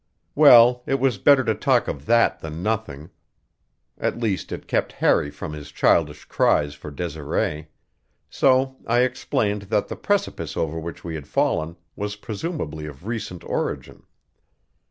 [0.33, 3.11] Well, it was better to talk of that than nothing;
[3.99, 7.67] at least, it kept Harry from his childish cries for Desiree.
[8.27, 13.43] So I explained that the precipice over which we had fallen was presumably of recent
[13.43, 14.01] origin.